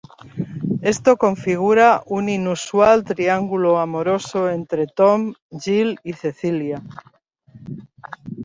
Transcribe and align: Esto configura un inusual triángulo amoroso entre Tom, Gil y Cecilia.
Esto 0.81 1.15
configura 1.15 2.01
un 2.07 2.27
inusual 2.27 3.03
triángulo 3.03 3.77
amoroso 3.77 4.49
entre 4.49 4.87
Tom, 4.87 5.35
Gil 5.51 5.99
y 6.03 6.13
Cecilia. 6.13 6.81